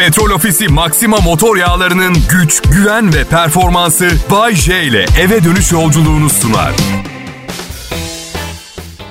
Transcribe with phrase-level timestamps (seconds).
[0.00, 6.30] Petrol Ofisi Maxima motor yağlarının güç, güven ve performansı Bay J ile eve dönüş yolculuğunu
[6.30, 6.72] sunar.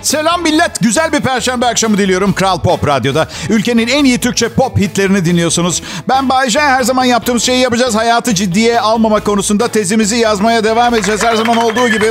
[0.02, 0.80] Selam millet.
[0.82, 3.28] Güzel bir perşembe akşamı diliyorum Kral Pop Radyo'da.
[3.50, 5.84] Ülkenin en iyi Türkçe pop hitlerini dinliyorsunuz.
[6.10, 6.60] Ben Bayece.
[6.60, 7.96] Her zaman yaptığımız şeyi yapacağız.
[7.96, 11.24] Hayatı ciddiye almama konusunda tezimizi yazmaya devam edeceğiz.
[11.24, 12.06] Her zaman olduğu gibi.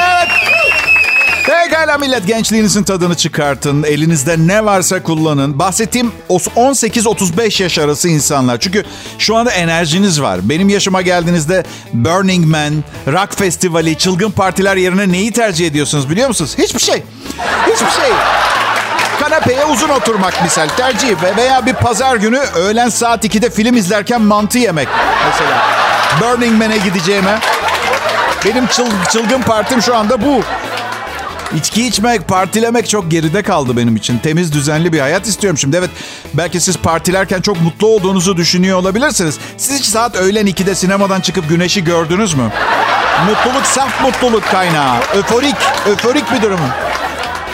[0.00, 0.49] Evet.
[1.80, 3.82] Pekala millet gençliğinizin tadını çıkartın.
[3.82, 5.58] Elinizde ne varsa kullanın.
[5.58, 8.60] Bahsettiğim 18-35 yaş arası insanlar.
[8.60, 8.84] Çünkü
[9.18, 10.40] şu anda enerjiniz var.
[10.42, 16.54] Benim yaşıma geldiğinizde Burning Man, rock festivali, çılgın partiler yerine neyi tercih ediyorsunuz biliyor musunuz?
[16.58, 17.02] Hiçbir şey.
[17.66, 18.10] Hiçbir şey.
[19.20, 24.58] Kanepeye uzun oturmak misal tercih veya bir pazar günü öğlen saat 2'de film izlerken mantı
[24.58, 24.88] yemek
[25.30, 25.62] mesela.
[26.20, 27.38] Burning Man'e gideceğime.
[28.44, 30.42] Benim çıl- çılgın partim şu anda bu.
[31.56, 34.18] İçki içmek, partilemek çok geride kaldı benim için.
[34.18, 35.76] Temiz, düzenli bir hayat istiyorum şimdi.
[35.76, 35.90] Evet,
[36.34, 39.38] belki siz partilerken çok mutlu olduğunuzu düşünüyor olabilirsiniz.
[39.56, 42.52] Siz hiç saat öğlen 2'de sinemadan çıkıp güneşi gördünüz mü?
[43.26, 44.96] Mutluluk saf mutluluk kaynağı.
[45.14, 45.56] Öforik,
[45.86, 46.60] öforik bir durum.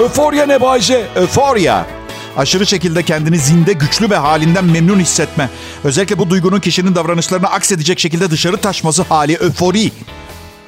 [0.00, 1.06] Öforya ne Bayce?
[1.14, 1.86] Öforya.
[2.36, 5.48] Aşırı şekilde kendini zinde, güçlü ve halinden memnun hissetme.
[5.84, 9.92] Özellikle bu duygunun kişinin davranışlarını aksedecek şekilde dışarı taşması hali öfori.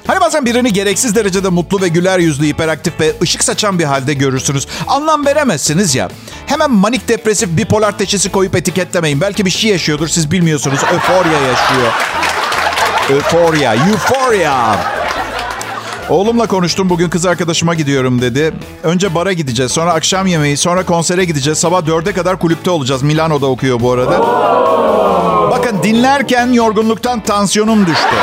[0.07, 4.13] Hani bazen birini gereksiz derecede mutlu ve güler yüzlü, hiperaktif ve ışık saçan bir halde
[4.13, 4.67] görürsünüz.
[4.87, 6.09] Anlam veremezsiniz ya.
[6.45, 9.21] Hemen manik depresif bipolar teşhisi koyup etiketlemeyin.
[9.21, 10.79] Belki bir şey yaşıyordur siz bilmiyorsunuz.
[10.83, 11.93] Öforya yaşıyor.
[13.09, 14.75] Öforya, euphoria.
[16.09, 18.53] Oğlumla konuştum bugün kız arkadaşıma gidiyorum dedi.
[18.83, 21.59] Önce bara gideceğiz sonra akşam yemeği sonra konsere gideceğiz.
[21.59, 23.03] Sabah dörde kadar kulüpte olacağız.
[23.03, 24.19] Milano'da okuyor bu arada.
[25.51, 28.15] Bakın dinlerken yorgunluktan tansiyonum düştü.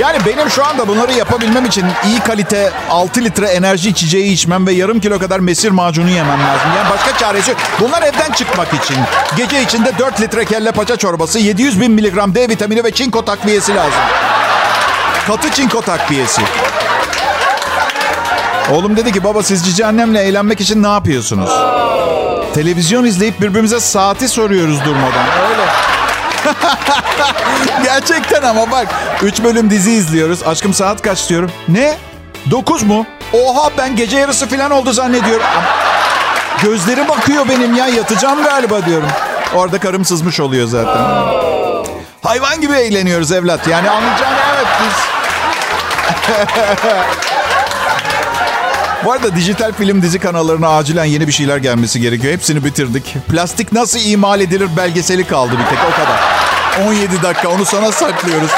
[0.00, 4.72] Yani benim şu anda bunları yapabilmem için iyi kalite 6 litre enerji içeceği içmem ve
[4.72, 6.70] yarım kilo kadar mesir macunu yemem lazım.
[6.76, 7.60] Yani başka çaresi yok.
[7.80, 8.96] Bunlar evden çıkmak için.
[9.36, 13.74] Gece içinde 4 litre kelle paça çorbası, 700 bin miligram D vitamini ve çinko takviyesi
[13.74, 14.00] lazım.
[15.26, 16.42] Katı çinko takviyesi.
[18.72, 21.50] Oğlum dedi ki baba siz cici annemle eğlenmek için ne yapıyorsunuz?
[22.54, 25.26] Televizyon izleyip birbirimize saati soruyoruz durmadan.
[25.50, 25.95] Öyle.
[27.84, 28.86] Gerçekten ama bak.
[29.22, 30.42] Üç bölüm dizi izliyoruz.
[30.42, 31.50] Aşkım saat kaç diyorum.
[31.68, 31.94] Ne?
[32.50, 33.06] Dokuz mu?
[33.32, 35.46] Oha ben gece yarısı falan oldu zannediyorum.
[36.62, 37.86] Gözlerim bakıyor benim ya.
[37.86, 39.08] Yatacağım galiba diyorum.
[39.54, 41.02] Orada karım sızmış oluyor zaten.
[42.22, 43.68] Hayvan gibi eğleniyoruz evlat.
[43.68, 44.96] Yani anlayacağın evet biz.
[49.06, 52.32] Bu arada dijital film dizi kanallarına acilen yeni bir şeyler gelmesi gerekiyor.
[52.32, 53.14] Hepsini bitirdik.
[53.28, 56.20] Plastik nasıl imal edilir belgeseli kaldı bir tek o kadar.
[56.88, 58.50] 17 dakika onu sana saklıyoruz.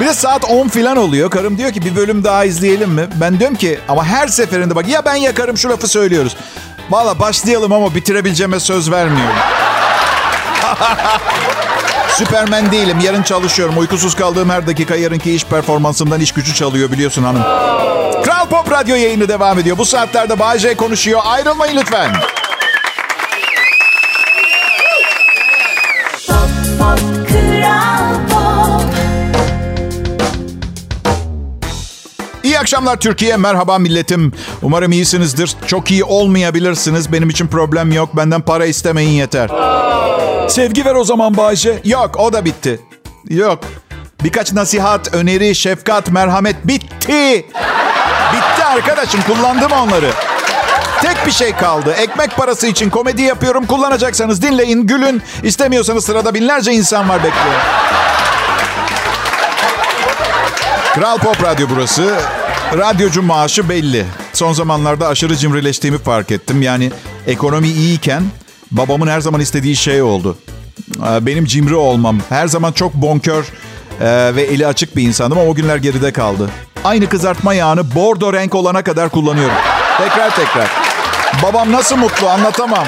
[0.00, 1.30] Bir de saat 10 falan oluyor.
[1.30, 3.06] Karım diyor ki bir bölüm daha izleyelim mi?
[3.14, 6.36] Ben diyorum ki ama her seferinde bak ya ben yakarım şu lafı söylüyoruz.
[6.90, 9.36] Valla başlayalım ama bitirebileceğime söz vermiyorum.
[12.16, 12.98] Süpermen değilim.
[13.04, 13.78] Yarın çalışıyorum.
[13.78, 17.42] Uykusuz kaldığım her dakika yarınki iş performansımdan iş gücü çalıyor biliyorsun hanım.
[18.24, 19.78] Kral Pop Radyo yayını devam ediyor.
[19.78, 21.20] Bu saatlerde Bay konuşuyor.
[21.24, 22.10] Ayrılmayın lütfen.
[32.58, 33.36] İyi akşamlar Türkiye.
[33.36, 34.32] Merhaba milletim.
[34.62, 35.56] Umarım iyisinizdir.
[35.66, 37.12] Çok iyi olmayabilirsiniz.
[37.12, 38.16] Benim için problem yok.
[38.16, 39.50] Benden para istemeyin yeter.
[40.48, 41.80] Sevgi ver o zaman Bayce.
[41.84, 42.80] Yok o da bitti.
[43.28, 43.58] Yok.
[44.24, 47.46] Birkaç nasihat, öneri, şefkat, merhamet bitti.
[48.32, 50.10] Bitti arkadaşım kullandım onları.
[51.02, 51.92] Tek bir şey kaldı.
[51.98, 53.66] Ekmek parası için komedi yapıyorum.
[53.66, 55.22] Kullanacaksanız dinleyin, gülün.
[55.42, 57.60] İstemiyorsanız sırada binlerce insan var bekliyor.
[60.94, 62.18] Kral Pop Radyo burası.
[62.76, 64.06] Radyocu maaşı belli.
[64.32, 66.62] Son zamanlarda aşırı cimrileştiğimi fark ettim.
[66.62, 66.90] Yani
[67.26, 68.22] ekonomi iyiyken
[68.70, 70.38] babamın her zaman istediği şey oldu.
[71.20, 72.18] Benim cimri olmam.
[72.28, 73.44] Her zaman çok bonkör
[74.34, 76.50] ve eli açık bir insandım ama o günler geride kaldı.
[76.84, 79.56] Aynı kızartma yağını bordo renk olana kadar kullanıyorum.
[79.98, 80.68] Tekrar tekrar.
[81.42, 82.84] Babam nasıl mutlu anlatamam.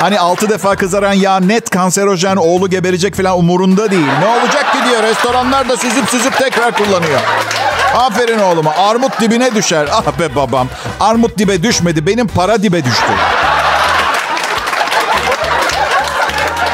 [0.00, 4.06] Hani altı defa kızaran yağ net kanserojen oğlu geberecek falan umurunda değil.
[4.20, 7.20] Ne olacak ki diyor restoranlarda süzüp süzüp tekrar kullanıyor.
[7.94, 9.88] Aferin oğluma armut dibine düşer.
[9.92, 10.68] Ah be babam
[11.00, 13.12] armut dibe düşmedi benim para dibe düştü.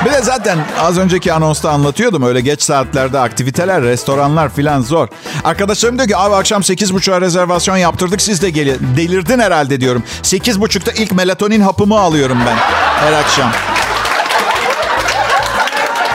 [0.05, 2.23] Bir de zaten az önceki anonsta anlatıyordum.
[2.23, 5.09] Öyle geç saatlerde aktiviteler, restoranlar filan zor.
[5.45, 8.79] Arkadaşlarım diyor ki abi akşam 8.30'a rezervasyon yaptırdık siz de gelin.
[8.97, 10.03] Delirdin herhalde diyorum.
[10.23, 12.57] 8.30'da ilk melatonin hapımı alıyorum ben
[13.07, 13.53] her akşam.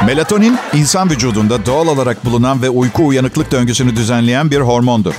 [0.06, 5.14] Melatonin insan vücudunda doğal olarak bulunan ve uyku uyanıklık döngüsünü düzenleyen bir hormondur.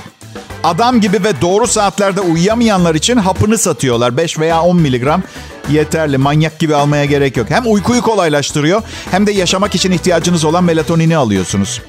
[0.63, 4.17] Adam gibi ve doğru saatlerde uyuyamayanlar için hapını satıyorlar.
[4.17, 5.23] 5 veya 10 miligram.
[5.69, 6.17] Yeterli.
[6.17, 7.49] Manyak gibi almaya gerek yok.
[7.49, 8.81] Hem uykuyu kolaylaştırıyor
[9.11, 11.81] hem de yaşamak için ihtiyacınız olan melatonini alıyorsunuz.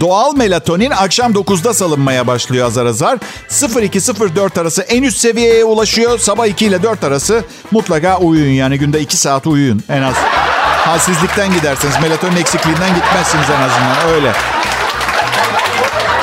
[0.00, 3.18] Doğal melatonin akşam 9'da salınmaya başlıyor azar azar.
[3.50, 6.18] 02-04 arası en üst seviyeye ulaşıyor.
[6.18, 8.52] Sabah 2 ile 4 arası mutlaka uyuyun.
[8.52, 10.14] Yani günde 2 saat uyuyun en az.
[10.86, 14.32] Halsizlikten giderseniz melatonin eksikliğinden gitmezsiniz en azından öyle.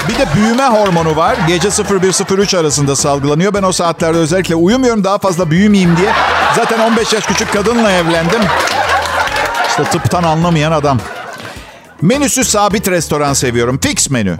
[0.07, 1.35] Bir de büyüme hormonu var.
[1.47, 3.53] Gece 01-03 arasında salgılanıyor.
[3.53, 6.11] Ben o saatlerde özellikle uyumuyorum daha fazla büyümeyeyim diye.
[6.55, 8.41] Zaten 15 yaş küçük kadınla evlendim.
[9.67, 10.99] İşte tıptan anlamayan adam.
[12.01, 13.79] Menüsü sabit restoran seviyorum.
[13.81, 14.37] Fix menü.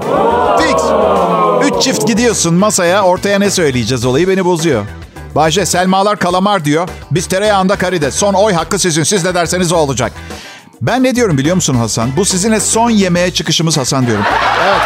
[0.60, 0.82] Fix.
[1.64, 4.86] Üç çift gidiyorsun masaya ortaya ne söyleyeceğiz olayı beni bozuyor.
[5.36, 6.90] Bahçe Selmalar kalamar diyor.
[7.12, 8.16] Biz tereyağında karides.
[8.16, 9.04] Son oy hakkı sizin.
[9.04, 10.12] Siz ne derseniz o olacak.
[10.82, 12.10] Ben ne diyorum biliyor musun Hasan?
[12.18, 14.26] Bu sizinle son yemeğe çıkışımız Hasan diyorum.
[14.66, 14.82] Evet.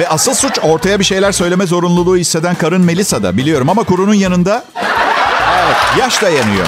[0.00, 4.64] Ve asıl suç ortaya bir şeyler söyleme zorunluluğu hisseden karın Melisa'da biliyorum ama kurunun yanında
[5.64, 6.66] evet yaş dayanıyor.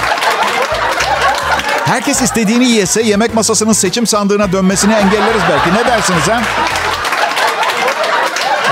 [1.85, 5.75] Herkes istediğini yese yemek masasının seçim sandığına dönmesini engelleriz belki.
[5.75, 6.43] Ne dersiniz ha?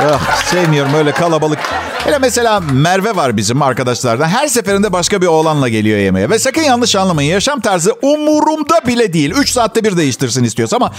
[0.06, 1.58] Ah, sevmiyorum öyle kalabalık.
[2.04, 4.28] Hele mesela Merve var bizim arkadaşlardan.
[4.28, 6.30] Her seferinde başka bir oğlanla geliyor yemeğe.
[6.30, 7.32] Ve sakın yanlış anlamayın.
[7.32, 9.30] Yaşam tarzı umurumda bile değil.
[9.36, 10.92] 3 saatte bir değiştirsin istiyorsa ama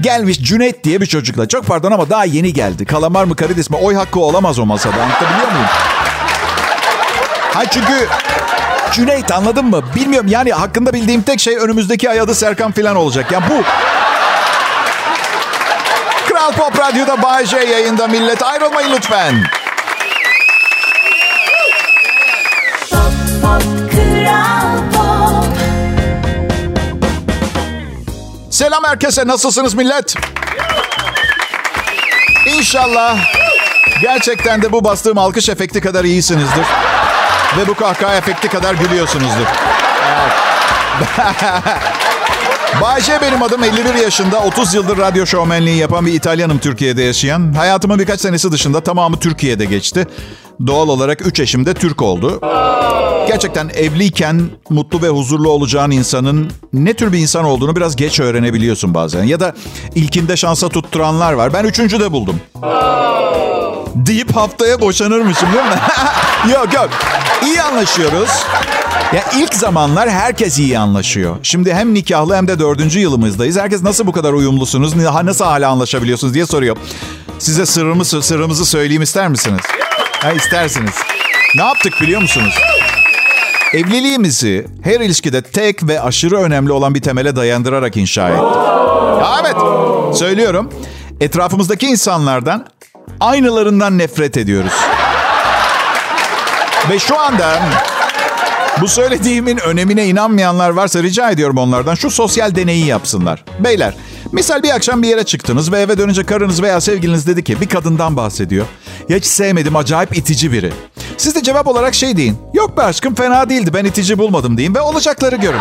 [0.00, 1.48] gelmiş Cüneyt diye bir çocukla.
[1.48, 2.84] Çok pardon ama daha yeni geldi.
[2.84, 5.02] Kalamar mı karides mi oy hakkı olamaz o masada.
[5.02, 5.66] Anlatabiliyor muyum?
[7.54, 8.08] Ha çünkü
[8.92, 9.82] Cüneyt anladın mı?
[9.94, 13.32] Bilmiyorum yani hakkında bildiğim tek şey önümüzdeki ay adı Serkan falan olacak.
[13.32, 13.62] Yani bu
[16.46, 18.42] Kral Pop Radyo'da Bay J yayında millet.
[18.42, 19.34] Ayrılmayın lütfen.
[28.50, 29.26] Selam herkese.
[29.26, 30.14] Nasılsınız millet?
[32.46, 33.18] İnşallah
[34.02, 36.66] gerçekten de bu bastığım alkış efekti kadar iyisinizdir.
[37.58, 39.46] Ve bu kahkaha efekti kadar gülüyorsunuzdur.
[40.06, 40.32] Evet.
[42.82, 47.52] Bayce benim adım 51 yaşında 30 yıldır radyo şovmenliği yapan bir İtalyanım Türkiye'de yaşayan.
[47.54, 50.06] Hayatımın birkaç senesi dışında tamamı Türkiye'de geçti.
[50.66, 52.40] Doğal olarak 3 eşim de Türk oldu.
[53.28, 58.94] Gerçekten evliyken mutlu ve huzurlu olacağın insanın ne tür bir insan olduğunu biraz geç öğrenebiliyorsun
[58.94, 59.24] bazen.
[59.24, 59.54] Ya da
[59.94, 61.52] ilkinde şansa tutturanlar var.
[61.52, 62.40] Ben üçüncü de buldum.
[63.94, 65.80] Deyip haftaya boşanırmışım değil mi?
[66.54, 66.88] yok yok.
[67.46, 68.30] İyi anlaşıyoruz.
[69.14, 71.36] Ya ilk zamanlar herkes iyi anlaşıyor.
[71.42, 73.56] Şimdi hem nikahlı hem de dördüncü yılımızdayız.
[73.56, 76.76] Herkes nasıl bu kadar uyumlusunuz, nasıl hala anlaşabiliyorsunuz diye soruyor.
[77.38, 79.60] Size sırrımı, sırrımızı söyleyeyim ister misiniz?
[80.22, 80.94] Ha, istersiniz.
[81.56, 82.54] Ne yaptık biliyor musunuz?
[83.72, 88.42] Evliliğimizi her ilişkide tek ve aşırı önemli olan bir temele dayandırarak inşa ettik.
[89.20, 89.56] Ya evet,
[90.18, 90.70] söylüyorum.
[91.20, 92.66] Etrafımızdaki insanlardan
[93.20, 94.72] aynılarından nefret ediyoruz.
[96.90, 97.60] Ve şu anda
[98.80, 103.44] bu söylediğimin önemine inanmayanlar varsa rica ediyorum onlardan şu sosyal deneyi yapsınlar.
[103.58, 103.94] Beyler,
[104.32, 107.68] misal bir akşam bir yere çıktınız ve eve dönünce karınız veya sevgiliniz dedi ki bir
[107.68, 108.66] kadından bahsediyor.
[109.08, 110.72] Ya hiç sevmedim acayip itici biri.
[111.16, 112.38] Siz de cevap olarak şey deyin.
[112.54, 115.60] Yok be aşkım fena değildi ben itici bulmadım deyin ve olacakları görün.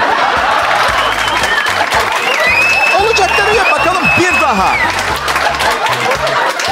[3.01, 4.75] olacakları yap bakalım bir daha.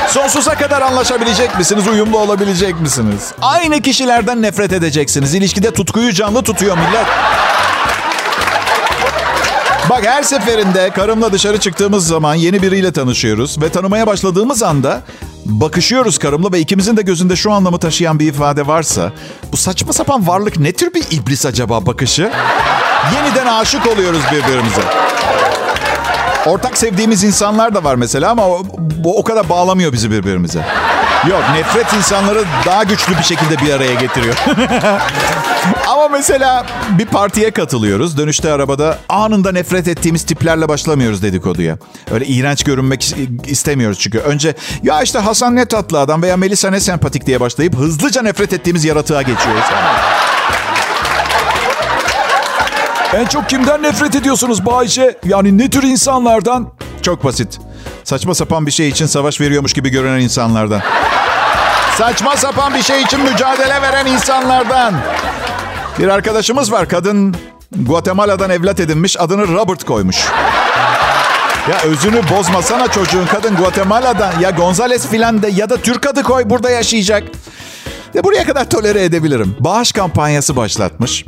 [0.07, 1.87] Sonsuza kadar anlaşabilecek misiniz?
[1.87, 3.31] Uyumlu olabilecek misiniz?
[3.41, 5.33] Aynı kişilerden nefret edeceksiniz.
[5.33, 7.05] İlişkide tutkuyu canlı tutuyor millet.
[9.89, 15.01] Bak her seferinde karımla dışarı çıktığımız zaman yeni biriyle tanışıyoruz ve tanımaya başladığımız anda
[15.45, 19.11] bakışıyoruz karımla ve ikimizin de gözünde şu anlamı taşıyan bir ifade varsa
[19.51, 22.31] bu saçma sapan varlık ne tür bir iblis acaba bakışı?
[23.15, 24.81] Yeniden aşık oluyoruz birbirimize.
[26.45, 28.43] Ortak sevdiğimiz insanlar da var mesela ama
[28.77, 30.65] bu o kadar bağlamıyor bizi birbirimize.
[31.29, 34.35] Yok nefret insanları daha güçlü bir şekilde bir araya getiriyor.
[35.87, 36.65] ama mesela
[36.97, 38.17] bir partiye katılıyoruz.
[38.17, 41.77] Dönüşte arabada anında nefret ettiğimiz tiplerle başlamıyoruz dedikoduya.
[42.11, 44.19] Öyle iğrenç görünmek istemiyoruz çünkü.
[44.19, 48.53] Önce ya işte Hasan ne tatlı adam veya Melisa ne sempatik diye başlayıp hızlıca nefret
[48.53, 49.65] ettiğimiz yaratığa geçiyoruz.
[53.15, 55.17] En çok kimden nefret ediyorsunuz Bayşe?
[55.25, 56.69] Yani ne tür insanlardan?
[57.01, 57.59] Çok basit.
[58.03, 60.81] Saçma sapan bir şey için savaş veriyormuş gibi görünen insanlardan.
[61.97, 64.93] Saçma sapan bir şey için mücadele veren insanlardan.
[65.99, 66.89] Bir arkadaşımız var.
[66.89, 67.35] Kadın
[67.75, 69.19] Guatemala'dan evlat edinmiş.
[69.19, 70.17] Adını Robert koymuş.
[71.71, 73.25] Ya özünü bozmasana çocuğun.
[73.25, 77.23] Kadın Guatemala'dan ya Gonzales filan de ya da Türk adı koy burada yaşayacak.
[78.13, 79.55] De buraya kadar tolere edebilirim.
[79.59, 81.25] Bağış kampanyası başlatmış.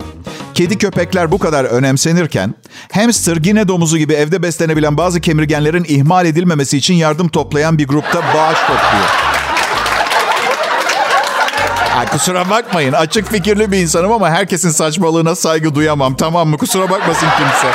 [0.53, 2.55] Kedi köpekler bu kadar önemsenirken
[2.93, 8.21] hamster, gine domuzu gibi evde beslenebilen bazı kemirgenlerin ihmal edilmemesi için yardım toplayan bir grupta
[8.35, 9.09] bağış topluyor.
[11.95, 16.57] Ya kusura bakmayın açık fikirli bir insanım ama herkesin saçmalığına saygı duyamam tamam mı?
[16.57, 17.67] Kusura bakmasın kimse.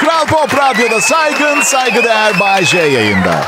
[0.00, 3.44] Kral Pop Radyo'da saygın saygıdeğer Bay J yayında.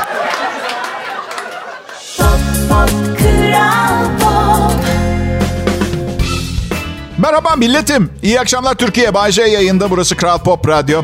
[7.17, 8.09] Merhaba milletim.
[8.23, 9.13] İyi akşamlar Türkiye.
[9.13, 9.89] Bay J yayında.
[9.89, 11.01] Burası Kral Pop Radyo.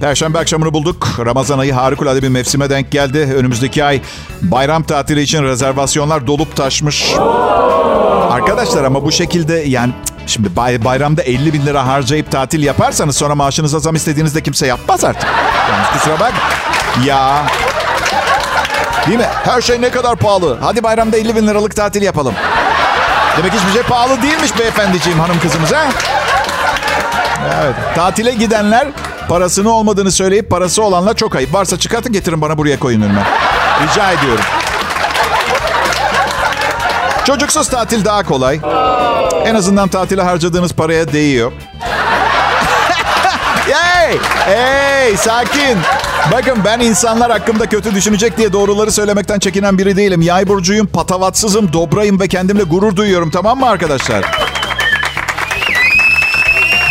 [0.00, 1.08] Perşembe akşamını bulduk.
[1.24, 3.18] Ramazan ayı harikulade bir mevsime denk geldi.
[3.36, 4.00] Önümüzdeki ay
[4.42, 7.14] bayram tatili için rezervasyonlar dolup taşmış.
[8.30, 9.92] Arkadaşlar ama bu şekilde yani
[10.26, 15.04] şimdi bay, bayramda 50 bin lira harcayıp tatil yaparsanız sonra maaşınıza zam istediğinizde kimse yapmaz
[15.04, 15.28] artık.
[15.70, 16.32] Yani kusura bak.
[17.06, 17.46] Ya.
[19.06, 19.26] Değil mi?
[19.44, 20.58] Her şey ne kadar pahalı.
[20.60, 22.34] Hadi bayramda 50 bin liralık tatil yapalım.
[23.38, 25.84] Demek hiçbir şey pahalı değilmiş beyefendiciğim hanım kızımız ha?
[27.62, 27.74] Evet.
[27.94, 28.88] Tatile gidenler
[29.28, 31.54] parasını olmadığını söyleyip parası olanlar çok ayıp.
[31.54, 33.22] Varsa çıkartın getirin bana buraya koyun önüme.
[33.82, 34.44] Rica ediyorum.
[37.24, 38.60] Çocuksuz tatil daha kolay.
[39.44, 41.52] En azından tatile harcadığınız paraya değiyor.
[43.70, 44.18] hey!
[44.46, 45.16] Hey!
[45.16, 45.78] Sakin.
[46.32, 50.22] Bakın ben insanlar hakkımda kötü düşünecek diye doğruları söylemekten çekinen biri değilim.
[50.22, 53.30] Yay burcuyum, patavatsızım, dobrayım ve kendimle gurur duyuyorum.
[53.30, 54.24] Tamam mı arkadaşlar?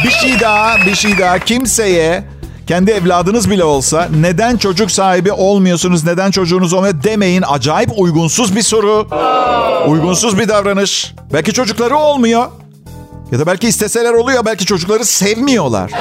[0.03, 1.39] Bir şey daha, bir şey daha.
[1.39, 2.23] Kimseye
[2.67, 7.43] kendi evladınız bile olsa neden çocuk sahibi olmuyorsunuz, neden çocuğunuz olmuyor demeyin.
[7.47, 9.07] Acayip uygunsuz bir soru.
[9.87, 11.13] Uygunsuz bir davranış.
[11.33, 12.47] Belki çocukları olmuyor.
[13.31, 15.91] Ya da belki isteseler oluyor, belki çocukları sevmiyorlar.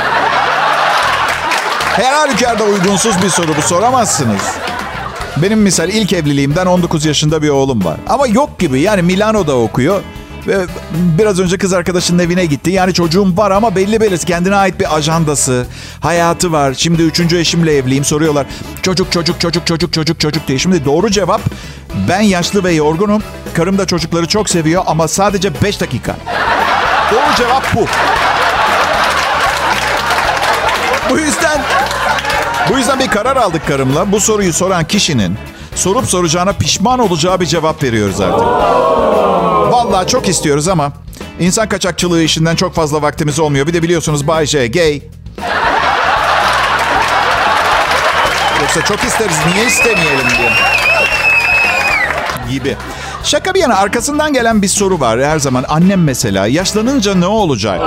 [1.99, 4.43] Her halükarda uygunsuz bir soru bu soramazsınız.
[5.37, 7.97] Benim misal ilk evliliğimden 19 yaşında bir oğlum var.
[8.09, 10.03] Ama yok gibi yani Milano'da okuyor.
[10.47, 10.57] Ve
[10.93, 12.71] biraz önce kız arkadaşının evine gitti.
[12.71, 15.67] Yani çocuğum var ama belli belirsiz kendine ait bir ajandası,
[16.01, 16.75] hayatı var.
[16.75, 18.47] Şimdi üçüncü eşimle evliyim soruyorlar.
[18.83, 20.59] Çocuk çocuk çocuk çocuk çocuk çocuk diye.
[20.59, 21.41] Şimdi doğru cevap
[22.09, 23.23] ben yaşlı ve yorgunum.
[23.55, 26.17] Karım da çocukları çok seviyor ama sadece 5 dakika.
[27.13, 27.87] Doğru cevap bu.
[31.11, 31.61] Bu yüzden
[32.71, 34.13] bu yüzden bir karar aldık karımla.
[34.13, 35.39] Bu soruyu soran kişinin
[35.75, 38.47] sorup soracağına pişman olacağı bir cevap veriyoruz artık.
[39.73, 40.93] Vallahi çok istiyoruz ama
[41.41, 43.67] insan kaçakçılığı işinden çok fazla vaktimiz olmuyor.
[43.67, 45.03] Bir de biliyorsunuz Bay J gay.
[48.61, 49.37] Yoksa çok isteriz.
[49.55, 50.51] Niye istemeyelim diye.
[52.51, 52.77] Gibi.
[53.25, 55.65] Şaka bir yana arkasından gelen bir soru var her zaman.
[55.69, 57.81] Annem mesela yaşlanınca ne olacak?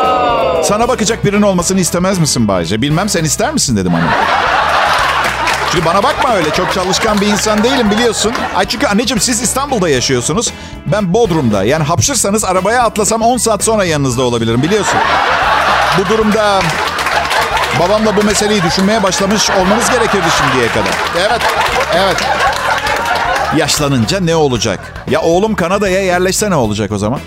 [0.65, 2.81] Sana bakacak birinin olmasını istemez misin Bayce?
[2.81, 4.05] Bilmem sen ister misin dedim anne.
[5.71, 6.49] Çünkü bana bakma öyle.
[6.49, 8.33] Çok çalışkan bir insan değilim biliyorsun.
[8.55, 10.53] Ay çünkü anneciğim siz İstanbul'da yaşıyorsunuz.
[10.85, 11.63] Ben Bodrum'da.
[11.63, 14.99] Yani hapşırsanız arabaya atlasam 10 saat sonra yanınızda olabilirim biliyorsun.
[15.99, 16.61] Bu durumda
[17.79, 20.93] babamla bu meseleyi düşünmeye başlamış olmanız gerekirdi şimdiye kadar.
[21.19, 21.41] Evet,
[21.95, 22.17] evet.
[23.57, 25.05] Yaşlanınca ne olacak?
[25.09, 27.19] Ya oğlum Kanada'ya yerleşse ne olacak o zaman?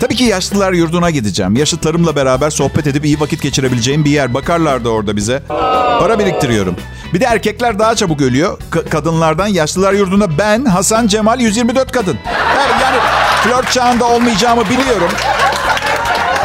[0.00, 1.56] Tabii ki yaşlılar yurduna gideceğim.
[1.56, 4.34] Yaşıtlarımla beraber sohbet edip iyi vakit geçirebileceğim bir yer.
[4.34, 5.42] Bakarlar da orada bize.
[5.98, 6.76] Para biriktiriyorum.
[7.14, 8.58] Bir de erkekler daha çabuk ölüyor.
[8.70, 12.18] K- kadınlardan yaşlılar yurdunda ben, Hasan, Cemal 124 kadın.
[12.56, 12.96] Evet, yani
[13.44, 15.10] flört çağında olmayacağımı biliyorum.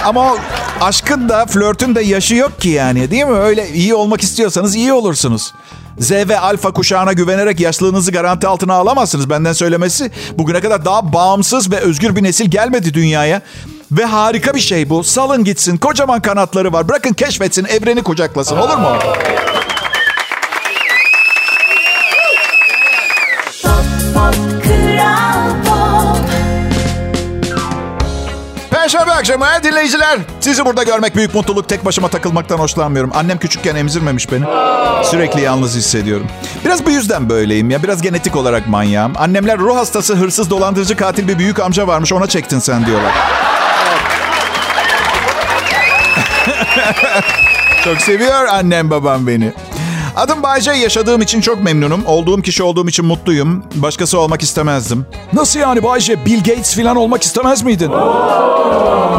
[0.06, 0.36] Ama
[0.82, 3.38] aşkın da flörtün de yaşı yok ki yani değil mi?
[3.38, 5.54] Öyle iyi olmak istiyorsanız iyi olursunuz.
[6.00, 9.30] Z ve alfa kuşağına güvenerek yaşlılığınızı garanti altına alamazsınız.
[9.30, 13.42] Benden söylemesi bugüne kadar daha bağımsız ve özgür bir nesil gelmedi dünyaya.
[13.92, 15.04] Ve harika bir şey bu.
[15.04, 15.78] Salın gitsin.
[15.78, 16.90] Kocaman kanatları var.
[16.90, 17.66] Bırakın keşfetsin.
[17.66, 18.58] Evreni kucaklasın.
[18.58, 18.98] Olur mu?
[29.28, 30.20] Akşamı dinleyiciler.
[30.40, 31.70] Sizi burada görmek büyük mutluluk.
[31.70, 33.12] Tek başıma takılmaktan hoşlanmıyorum.
[33.16, 34.46] Annem küçükken emzirmemiş beni.
[35.04, 36.28] Sürekli yalnız hissediyorum.
[36.66, 37.84] Biraz bu yüzden böyleyim ya.
[37.84, 39.14] Biraz genetik olarak manyağım.
[39.18, 42.14] Annemler ruh hastası, hırsız, dolandırıcı, katil bir büyük amca varmış.
[42.14, 43.14] Ona çektin sen diyorlar.
[47.84, 49.54] Çok seviyor annem babam beni.
[50.18, 50.72] Adım Bayce.
[50.72, 52.06] Yaşadığım için çok memnunum.
[52.06, 53.64] Olduğum kişi olduğum için mutluyum.
[53.76, 55.06] Başkası olmak istemezdim.
[55.34, 56.26] Nasıl yani Bayce?
[56.26, 57.92] Bill Gates falan olmak istemez miydin?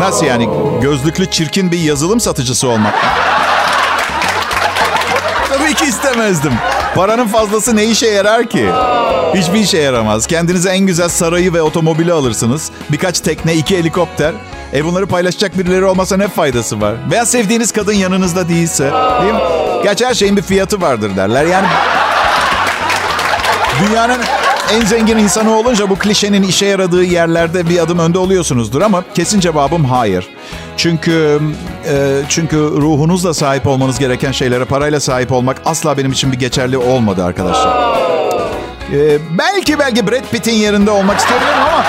[0.01, 0.49] Nasıl yani?
[0.83, 2.95] Gözlüklü çirkin bir yazılım satıcısı olmak.
[5.49, 6.53] Tabii ki istemezdim.
[6.95, 8.71] Paranın fazlası ne işe yarar ki?
[9.35, 10.27] Hiçbir işe yaramaz.
[10.27, 12.71] Kendinize en güzel sarayı ve otomobili alırsınız.
[12.93, 14.33] Birkaç tekne, iki helikopter.
[14.75, 16.95] E bunları paylaşacak birileri olmasa ne faydası var?
[17.11, 18.93] Veya sevdiğiniz kadın yanınızda değilse.
[19.23, 19.41] Değil mi?
[19.85, 21.45] Gerçi her şeyin bir fiyatı vardır derler.
[21.45, 21.67] Yani
[23.87, 24.19] dünyanın
[24.73, 29.41] en zengin insanı olunca bu klişenin işe yaradığı yerlerde bir adım önde oluyorsunuzdur ama kesin
[29.41, 30.29] cevabım hayır.
[30.77, 31.41] Çünkü
[31.89, 36.79] e, çünkü ruhunuzla sahip olmanız gereken şeylere parayla sahip olmak asla benim için bir geçerli
[36.79, 37.99] olmadı arkadaşlar.
[38.93, 41.85] E, belki belki Brad Pitt'in yerinde olmak isteyebilirim ama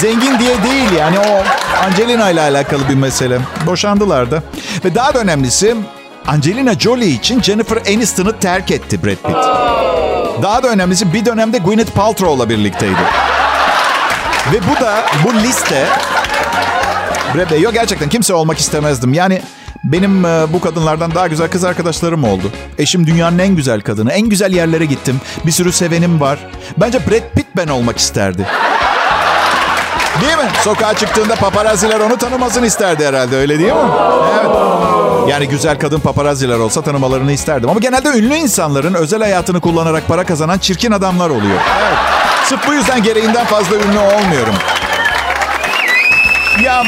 [0.00, 1.44] Zengin diye değil yani o
[1.84, 3.38] Angelina ile alakalı bir mesele.
[3.66, 4.42] Boşandılar da.
[4.84, 5.76] Ve daha da önemlisi
[6.26, 9.36] Angelina Jolie için Jennifer Aniston'ı terk etti Brad Pitt.
[10.42, 13.00] Daha da önemlisi bir dönemde Gwyneth Paltrow'la birlikteydi.
[14.52, 15.86] Ve bu da bu liste
[17.34, 19.14] Brad Bey, yok gerçekten kimse olmak istemezdim.
[19.14, 19.42] Yani
[19.84, 22.52] benim e, bu kadınlardan daha güzel kız arkadaşlarım oldu.
[22.78, 24.12] Eşim dünyanın en güzel kadını.
[24.12, 25.20] En güzel yerlere gittim.
[25.46, 26.38] Bir sürü sevenim var.
[26.76, 28.46] Bence Brad Pitt ben olmak isterdi.
[30.20, 30.50] Değil mi?
[30.64, 33.78] Sokağa çıktığında paparazziler onu tanımasını isterdi herhalde öyle değil mi?
[34.40, 34.50] Evet.
[35.28, 37.70] Yani güzel kadın paparazziler olsa tanımalarını isterdim.
[37.70, 41.60] Ama genelde ünlü insanların özel hayatını kullanarak para kazanan çirkin adamlar oluyor.
[41.82, 41.98] Evet.
[42.44, 44.54] Sırf bu yüzden gereğinden fazla ünlü olmuyorum.
[46.62, 46.82] Ya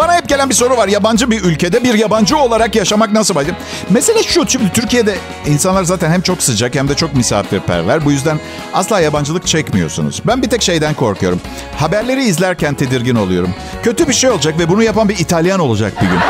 [0.00, 0.88] bana hep gelen bir soru var.
[0.88, 3.56] Yabancı bir ülkede bir yabancı olarak yaşamak nasıl bacım?
[3.90, 4.48] Mesele şu.
[4.48, 5.14] Şimdi Türkiye'de
[5.46, 8.04] insanlar zaten hem çok sıcak hem de çok misafirperver.
[8.04, 8.40] Bu yüzden
[8.74, 10.22] asla yabancılık çekmiyorsunuz.
[10.26, 11.40] Ben bir tek şeyden korkuyorum.
[11.78, 13.54] Haberleri izlerken tedirgin oluyorum.
[13.82, 16.20] Kötü bir şey olacak ve bunu yapan bir İtalyan olacak bir gün.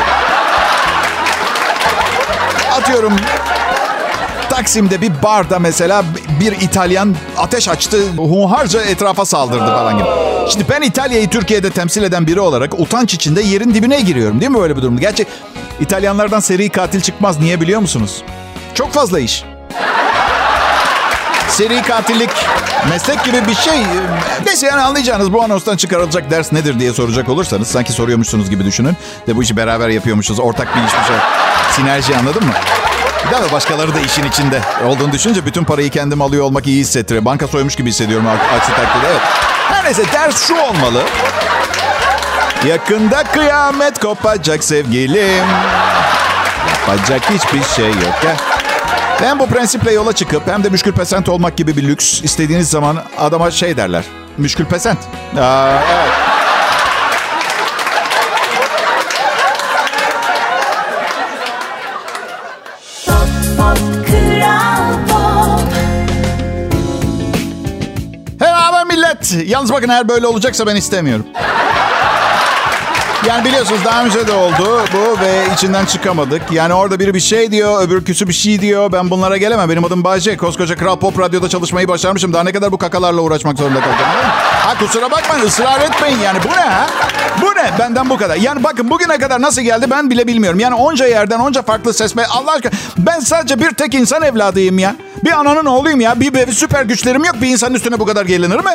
[2.72, 3.12] Atıyorum
[4.60, 6.04] Taksim'de bir barda mesela
[6.40, 10.08] bir İtalyan ateş açtı, hunharca etrafa saldırdı falan gibi.
[10.52, 14.58] Şimdi ben İtalya'yı Türkiye'de temsil eden biri olarak utanç içinde yerin dibine giriyorum değil mi
[14.58, 15.00] böyle bir durumda?
[15.00, 15.26] Gerçi
[15.80, 17.38] İtalyanlardan seri katil çıkmaz.
[17.38, 18.22] Niye biliyor musunuz?
[18.74, 19.44] Çok fazla iş.
[21.48, 22.30] Seri katillik
[22.88, 23.82] meslek gibi bir şey.
[24.46, 28.96] Neyse yani anlayacağınız bu anonstan çıkarılacak ders nedir diye soracak olursanız sanki soruyormuşsunuz gibi düşünün.
[29.26, 30.40] De bu işi beraber yapıyormuşuz.
[30.40, 31.16] Ortak bir iş bir şey.
[31.72, 32.52] Sinerji anladın mı?
[33.32, 37.24] Daha da başkaları da işin içinde olduğunu düşünce bütün parayı kendim alıyor olmak iyi hissettiriyor.
[37.24, 39.06] Banka soymuş gibi hissediyorum aksi takdirde.
[39.10, 39.20] Evet.
[39.70, 41.02] Her neyse ders şu olmalı.
[42.66, 45.44] Yakında kıyamet kopacak sevgilim.
[46.68, 48.36] Yapacak hiçbir şey yok ya.
[49.20, 53.02] Hem bu prensiple yola çıkıp hem de müşkül pesent olmak gibi bir lüks istediğiniz zaman
[53.18, 54.04] adama şey derler.
[54.38, 54.98] Müşkül pesent.
[55.40, 56.29] Aa, evet.
[69.32, 71.26] Yalnız bakın eğer böyle olacaksa ben istemiyorum.
[73.26, 76.42] Yani biliyorsunuz daha önce de oldu bu ve içinden çıkamadık.
[76.52, 78.92] Yani orada biri bir şey diyor, öbür küsü bir şey diyor.
[78.92, 79.70] Ben bunlara gelemem.
[79.70, 80.36] Benim adım Bayce.
[80.36, 82.32] Koskoca Kral Pop Radyo'da çalışmayı başarmışım.
[82.32, 84.10] Daha ne kadar bu kakalarla uğraşmak zorunda kalacağım.
[84.60, 86.38] Ha kusura bakmayın ısrar etmeyin yani.
[86.44, 86.86] Bu ne ha?
[87.42, 87.78] Bu ne?
[87.78, 88.36] Benden bu kadar.
[88.36, 90.60] Yani bakın bugüne kadar nasıl geldi ben bile bilmiyorum.
[90.60, 92.14] Yani onca yerden onca farklı ses.
[92.30, 94.96] Allah aşkına ben sadece bir tek insan evladıyım ya.
[95.24, 96.20] Bir ananın oğluyum ya.
[96.20, 97.34] Bir, bir süper güçlerim yok.
[97.42, 98.70] Bir insanın üstüne bu kadar gelinir mi?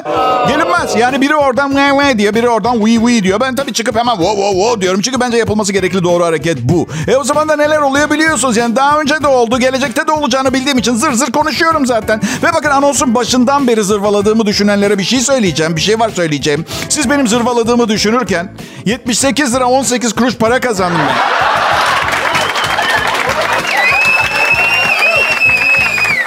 [0.47, 0.95] Gelinmez.
[0.95, 2.33] Yani biri oradan ve ve diyor.
[2.33, 3.39] Biri oradan we we diyor.
[3.39, 5.01] Ben tabii çıkıp hemen wo wo wo diyorum.
[5.01, 6.87] Çünkü bence yapılması gerekli doğru hareket bu.
[7.07, 8.57] E o zaman da neler oluyor biliyorsunuz.
[8.57, 9.59] Yani daha önce de oldu.
[9.59, 12.21] Gelecekte de olacağını bildiğim için zır zır konuşuyorum zaten.
[12.43, 15.75] Ve bakın anonsun başından beri zırvaladığımı düşünenlere bir şey söyleyeceğim.
[15.75, 16.65] Bir şey var söyleyeceğim.
[16.89, 18.53] Siz benim zırvaladığımı düşünürken
[18.85, 21.15] 78 lira 18 kuruş para kazandım ben.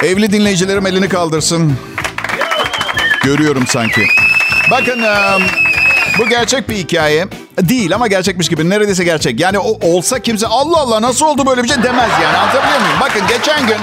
[0.07, 1.73] Evli dinleyicilerim elini kaldırsın.
[3.25, 4.07] Görüyorum sanki.
[4.71, 5.05] Bakın
[6.19, 7.27] bu gerçek bir hikaye.
[7.61, 8.71] Değil ama gerçekmiş gibi.
[8.71, 9.41] Neredeyse gerçek.
[9.41, 12.37] Yani o olsa kimse Allah Allah nasıl oldu böyle bir şey demez yani.
[12.37, 12.97] Anlatabiliyor muyum?
[13.01, 13.77] Bakın geçen gün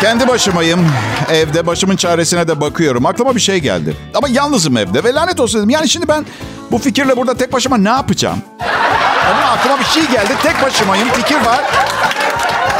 [0.00, 0.88] kendi başımayım.
[1.32, 3.06] Evde başımın çaresine de bakıyorum.
[3.06, 3.96] Aklıma bir şey geldi.
[4.14, 5.70] Ama yalnızım evde ve lanet olsun dedim.
[5.70, 6.26] Yani şimdi ben
[6.70, 8.38] bu fikirle burada tek başıma ne yapacağım?
[9.30, 10.32] Ama aklıma bir şey geldi.
[10.42, 11.08] Tek başımayım.
[11.08, 11.60] Fikir var.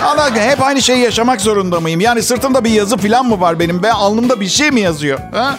[0.04, 2.00] Allah hep aynı şeyi yaşamak zorunda mıyım?
[2.00, 3.82] Yani sırtımda bir yazı falan mı var benim?
[3.82, 5.18] Ben alnımda bir şey mi yazıyor?
[5.34, 5.58] Ha?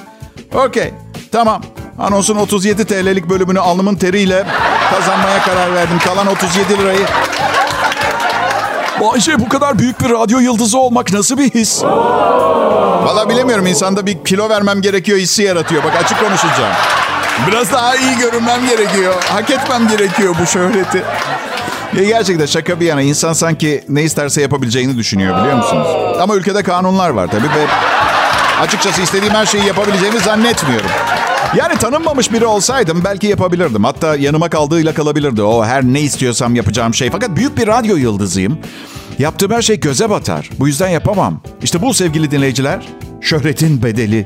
[0.53, 0.93] Okey.
[1.31, 1.61] Tamam.
[2.01, 4.45] Anonsun 37 TL'lik bölümünü alnımın teriyle
[4.93, 5.99] kazanmaya karar verdim.
[6.05, 7.05] Kalan 37 lirayı.
[9.01, 11.83] Bayce bu kadar büyük bir radyo yıldızı olmak nasıl bir his?
[13.03, 13.67] Valla bilemiyorum.
[13.67, 15.83] İnsanda bir kilo vermem gerekiyor hissi yaratıyor.
[15.83, 16.73] Bak açık konuşacağım.
[17.47, 19.13] Biraz daha iyi görünmem gerekiyor.
[19.29, 21.03] Hak etmem gerekiyor bu şöhreti.
[21.95, 25.87] Ya gerçekten şaka bir yana insan sanki ne isterse yapabileceğini düşünüyor biliyor musunuz?
[26.21, 27.65] Ama ülkede kanunlar var tabii ve
[28.61, 30.89] açıkçası istediğim her şeyi yapabileceğimi zannetmiyorum.
[31.55, 33.83] Yani tanınmamış biri olsaydım belki yapabilirdim.
[33.83, 35.43] Hatta yanıma kaldığıyla kalabilirdi.
[35.43, 37.09] O her ne istiyorsam yapacağım şey.
[37.11, 38.59] Fakat büyük bir radyo yıldızıyım.
[39.19, 40.49] Yaptığım her şey göze batar.
[40.59, 41.41] Bu yüzden yapamam.
[41.63, 42.87] İşte bu sevgili dinleyiciler
[43.21, 44.25] şöhretin bedeli.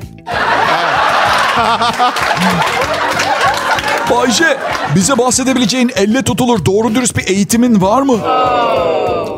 [4.10, 4.58] Bayce,
[4.94, 8.18] bize bahsedebileceğin elle tutulur doğru dürüst bir eğitimin var mı?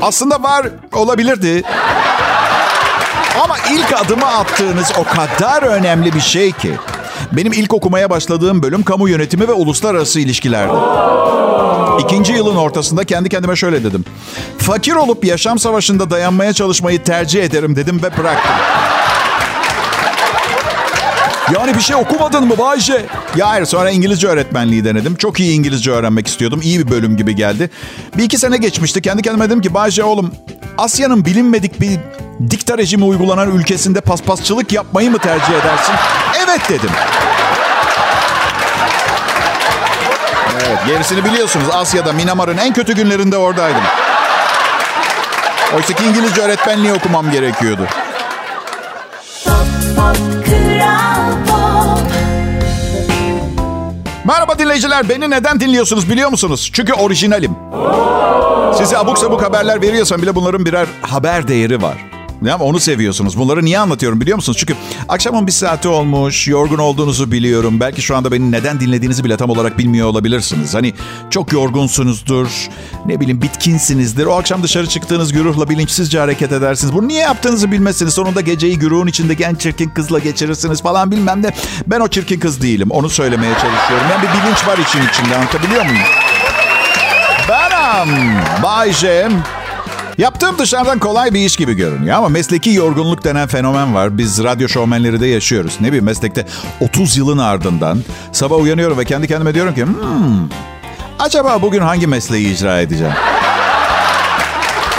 [0.02, 1.62] Aslında var, olabilirdi.
[3.44, 6.72] Ama ilk adımı attığınız o kadar önemli bir şey ki.
[7.32, 10.72] Benim ilk okumaya başladığım bölüm kamu yönetimi ve uluslararası ilişkilerdi.
[12.04, 14.04] İkinci yılın ortasında kendi kendime şöyle dedim.
[14.58, 18.54] Fakir olup yaşam savaşında dayanmaya çalışmayı tercih ederim dedim ve bıraktım.
[21.54, 23.06] Yani bir şey okumadın mı Bayce?
[23.36, 25.16] Ya hayır sonra İngilizce öğretmenliği denedim.
[25.16, 26.60] Çok iyi İngilizce öğrenmek istiyordum.
[26.62, 27.70] İyi bir bölüm gibi geldi.
[28.16, 29.02] Bir iki sene geçmişti.
[29.02, 30.34] Kendi kendime dedim ki Bayce oğlum
[30.78, 31.98] Asya'nın bilinmedik bir
[32.50, 35.94] dikta rejimi uygulanan ülkesinde paspasçılık yapmayı mı tercih edersin?
[36.44, 36.90] Evet dedim.
[40.66, 41.66] Evet gerisini biliyorsunuz.
[41.72, 43.82] Asya'da Minamar'ın en kötü günlerinde oradaydım.
[45.76, 47.86] Oysa ki İngilizce öğretmenliği okumam gerekiyordu.
[49.44, 50.37] Kral
[54.28, 55.08] Merhaba dinleyiciler.
[55.08, 56.70] Beni neden dinliyorsunuz biliyor musunuz?
[56.72, 57.56] Çünkü orijinalim.
[58.78, 61.96] Size abuk sabuk haberler veriyorsam bile bunların birer haber değeri var.
[62.42, 63.38] Ya onu seviyorsunuz.
[63.38, 64.58] Bunları niye anlatıyorum biliyor musunuz?
[64.58, 64.74] Çünkü
[65.08, 67.80] akşamın bir saati olmuş, yorgun olduğunuzu biliyorum.
[67.80, 70.74] Belki şu anda beni neden dinlediğinizi bile tam olarak bilmiyor olabilirsiniz.
[70.74, 70.94] Hani
[71.30, 72.48] çok yorgunsunuzdur,
[73.06, 74.26] ne bileyim bitkinsinizdir.
[74.26, 76.94] O akşam dışarı çıktığınız güruhla bilinçsizce hareket edersiniz.
[76.94, 78.14] Bunu niye yaptığınızı bilmezsiniz.
[78.14, 81.52] Sonunda geceyi güruhun içindeki en çirkin kızla geçirirsiniz falan bilmem de.
[81.86, 82.90] Ben o çirkin kız değilim.
[82.90, 84.06] Onu söylemeye çalışıyorum.
[84.10, 86.04] Yani bir bilinç var için içinde anlatabiliyor muyum?
[87.48, 89.28] Benim Bay J.
[90.18, 94.18] Yaptığım dışarıdan kolay bir iş gibi görünüyor ama mesleki yorgunluk denen fenomen var.
[94.18, 95.76] Biz radyo şovmenleri de yaşıyoruz.
[95.80, 96.46] Ne bileyim meslekte
[96.80, 98.02] 30 yılın ardından
[98.32, 100.48] sabah uyanıyorum ve kendi kendime diyorum ki hmm,
[101.18, 103.12] acaba bugün hangi mesleği icra edeceğim?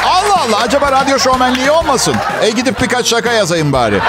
[0.06, 2.16] Allah Allah acaba radyo şovmenliği olmasın?
[2.42, 4.00] E gidip birkaç şaka yazayım bari.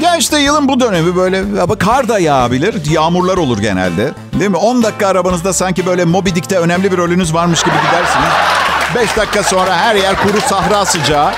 [0.00, 2.90] Ya işte yılın bu dönemi böyle ama kar da yağabilir.
[2.90, 4.12] Yağmurlar olur genelde.
[4.38, 4.56] Değil mi?
[4.56, 8.59] 10 dakika arabanızda sanki böyle Moby Dick'te önemli bir rolünüz varmış gibi gidersiniz.
[8.94, 11.32] 5 dakika sonra her yer kuru sahra sıcağı.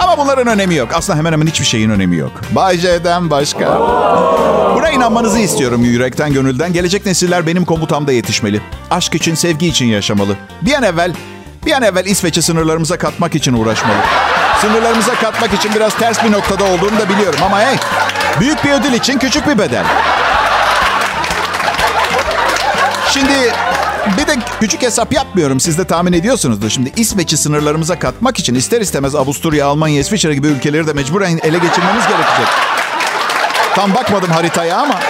[0.00, 0.88] Ama bunların önemi yok.
[0.94, 2.32] Aslında hemen hemen hiçbir şeyin önemi yok.
[2.50, 3.80] Bay J'den başka.
[4.74, 6.72] Buna inanmanızı istiyorum yürekten gönülden.
[6.72, 8.60] Gelecek nesiller benim komutamda yetişmeli.
[8.90, 10.36] Aşk için, sevgi için yaşamalı.
[10.62, 11.12] Bir an evvel,
[11.66, 13.96] bir an evvel İsveç'i sınırlarımıza katmak için uğraşmalı.
[14.60, 17.76] Sınırlarımıza katmak için biraz ters bir noktada olduğunu da biliyorum ama hey,
[18.40, 19.84] büyük bir ödül için küçük bir bedel.
[23.10, 23.52] Şimdi
[24.18, 25.60] bir de küçük hesap yapmıyorum.
[25.60, 26.70] Siz de tahmin ediyorsunuzdur.
[26.70, 31.58] Şimdi İsveç'i sınırlarımıza katmak için ister istemez Avusturya, Almanya, İsviçre gibi ülkeleri de mecburen ele
[31.58, 32.46] geçirmemiz gerekecek.
[33.74, 35.00] Tam bakmadım haritaya ama.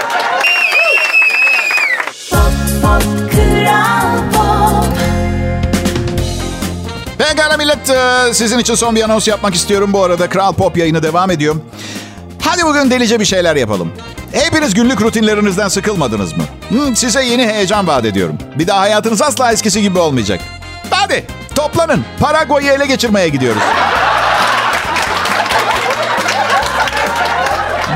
[3.30, 4.84] Kral Pop
[7.18, 9.92] Pekala millet e, sizin için son bir anons yapmak istiyorum.
[9.92, 11.56] Bu arada Kral Pop yayını devam ediyor.
[12.54, 13.92] Hadi bugün delice bir şeyler yapalım.
[14.32, 16.44] Hepiniz günlük rutinlerinizden sıkılmadınız mı?
[16.68, 18.38] Hmm, size yeni heyecan vaat ediyorum.
[18.58, 20.40] Bir daha hayatınız asla eskisi gibi olmayacak.
[20.90, 22.04] Hadi toplanın.
[22.20, 23.62] Paraguay'ı ele geçirmeye gidiyoruz.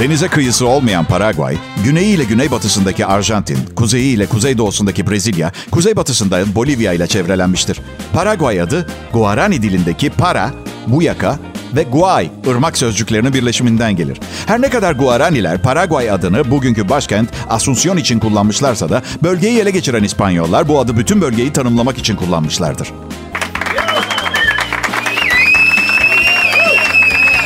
[0.00, 7.06] Denize kıyısı olmayan Paraguay, güneyi ile güneybatısındaki Arjantin, kuzeyi ile kuzeydoğusundaki Brezilya, kuzeybatısında Bolivya ile
[7.06, 7.80] çevrelenmiştir.
[8.12, 10.50] Paraguay adı Guarani dilindeki para,
[10.86, 11.38] buyaka
[11.76, 14.20] ve guay, ırmak sözcüklerinin birleşiminden gelir.
[14.46, 20.02] Her ne kadar Guaraniler Paraguay adını bugünkü başkent Asunción için kullanmışlarsa da bölgeyi ele geçiren
[20.02, 22.88] İspanyollar bu adı bütün bölgeyi tanımlamak için kullanmışlardır.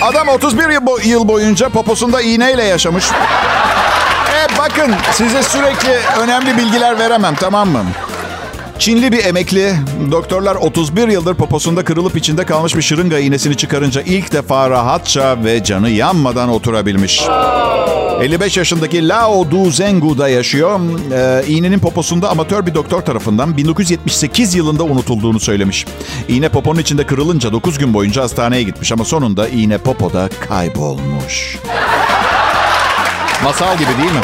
[0.03, 3.05] Adam 31 yıl, bo- yıl boyunca poposunda iğneyle yaşamış.
[4.35, 7.85] E bakın size sürekli önemli bilgiler veremem tamam mı?
[8.79, 9.75] Çinli bir emekli,
[10.11, 15.65] doktorlar 31 yıldır poposunda kırılıp içinde kalmış bir şırınga iğnesini çıkarınca ilk defa rahatça ve
[15.65, 17.23] canı yanmadan oturabilmiş.
[18.21, 20.81] 55 yaşındaki Lao Du Zhengu'da yaşıyor.
[21.13, 25.87] Ee, iğnenin poposunda amatör bir doktor tarafından 1978 yılında unutulduğunu söylemiş.
[26.29, 31.59] İğne poponun içinde kırılınca 9 gün boyunca hastaneye gitmiş ama sonunda iğne popoda kaybolmuş.
[33.45, 34.23] Masal gibi değil mi?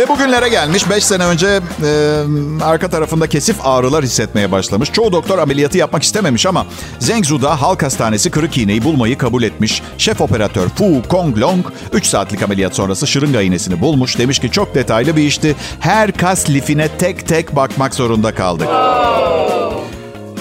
[0.00, 2.22] Ve bugünlere gelmiş 5 sene önce e,
[2.64, 4.92] arka tarafında kesif ağrılar hissetmeye başlamış.
[4.92, 6.66] Çoğu doktor ameliyatı yapmak istememiş ama
[6.98, 9.82] Zhengzhou'da halk hastanesi kırık iğneyi bulmayı kabul etmiş.
[9.98, 14.18] Şef operatör Fu Konglong 3 saatlik ameliyat sonrası şırınga iğnesini bulmuş.
[14.18, 15.56] Demiş ki çok detaylı bir işti.
[15.80, 18.68] Her kas lifine tek tek bakmak zorunda kaldık.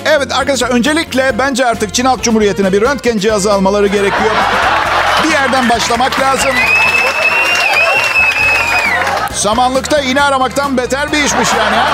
[0.06, 4.32] Evet arkadaşlar öncelikle bence artık Çin Halk Cumhuriyeti'ne bir röntgen cihazı almaları gerekiyor.
[5.24, 6.52] Bir yerden başlamak lazım.
[9.40, 11.76] Samanlıkta iğne aramaktan beter bir işmiş yani.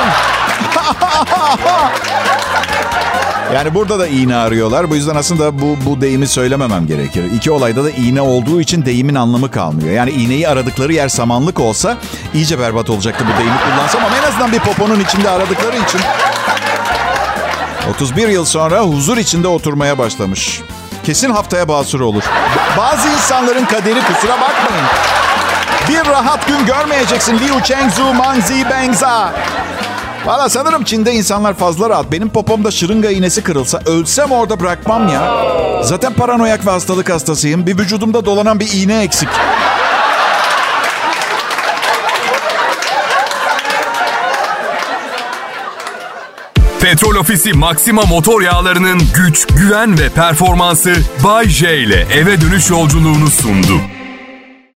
[3.53, 4.89] Yani burada da iğne arıyorlar.
[4.89, 7.23] Bu yüzden aslında bu, bu deyimi söylememem gerekir.
[7.35, 9.89] İki olayda da iğne olduğu için deyimin anlamı kalmıyor.
[9.89, 11.97] Yani iğneyi aradıkları yer samanlık olsa
[12.33, 16.01] iyice berbat olacaktı bu deyimi kullansam ama en azından bir poponun içinde aradıkları için
[17.89, 20.61] 31 yıl sonra huzur içinde oturmaya başlamış.
[21.03, 22.23] Kesin haftaya basur olur.
[22.77, 24.85] Bazı insanların kaderi kusura bakmayın.
[25.89, 29.33] Bir rahat gün görmeyeceksin Liu Chengzu Manzi Bengza.
[30.25, 32.11] Valla sanırım Çin'de insanlar fazla rahat.
[32.11, 35.45] Benim popomda şırınga iğnesi kırılsa ölsem orada bırakmam ya.
[35.83, 37.67] Zaten paranoyak ve hastalık hastasıyım.
[37.67, 39.29] Bir vücudumda dolanan bir iğne eksik.
[46.81, 50.93] Petrol Ofisi Maxima motor yağlarının güç, güven ve performansı
[51.23, 53.81] Bay J ile eve dönüş yolculuğunu sundu.